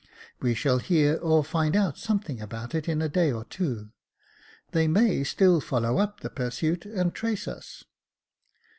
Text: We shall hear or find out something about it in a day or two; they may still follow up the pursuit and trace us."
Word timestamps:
We 0.39 0.55
shall 0.55 0.79
hear 0.79 1.17
or 1.17 1.43
find 1.43 1.75
out 1.75 1.95
something 1.95 2.41
about 2.41 2.73
it 2.73 2.89
in 2.89 3.03
a 3.03 3.07
day 3.07 3.31
or 3.31 3.45
two; 3.45 3.91
they 4.71 4.87
may 4.87 5.23
still 5.23 5.61
follow 5.61 5.99
up 5.99 6.21
the 6.21 6.31
pursuit 6.31 6.87
and 6.87 7.13
trace 7.13 7.47
us." 7.47 7.83